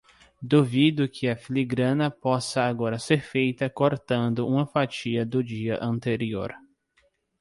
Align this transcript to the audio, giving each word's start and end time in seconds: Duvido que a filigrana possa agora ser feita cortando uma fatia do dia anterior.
Duvido 0.41 1.07
que 1.07 1.29
a 1.29 1.35
filigrana 1.35 2.09
possa 2.09 2.63
agora 2.63 2.97
ser 2.97 3.21
feita 3.21 3.69
cortando 3.69 4.47
uma 4.47 4.65
fatia 4.65 5.23
do 5.23 5.43
dia 5.43 5.77
anterior. 5.79 6.55